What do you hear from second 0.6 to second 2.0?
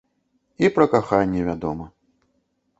І пра каханне, вядома.